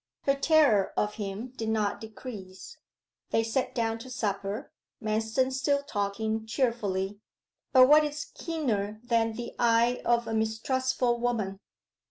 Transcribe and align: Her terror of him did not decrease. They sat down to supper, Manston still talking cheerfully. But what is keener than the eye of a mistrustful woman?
Her 0.23 0.33
terror 0.33 0.93
of 0.97 1.13
him 1.21 1.49
did 1.49 1.69
not 1.69 2.01
decrease. 2.01 2.79
They 3.29 3.43
sat 3.43 3.75
down 3.75 3.99
to 3.99 4.09
supper, 4.09 4.71
Manston 4.99 5.51
still 5.53 5.83
talking 5.83 6.47
cheerfully. 6.47 7.19
But 7.71 7.87
what 7.87 8.03
is 8.03 8.25
keener 8.33 8.99
than 9.03 9.33
the 9.33 9.53
eye 9.59 10.01
of 10.03 10.27
a 10.27 10.33
mistrustful 10.33 11.19
woman? 11.19 11.59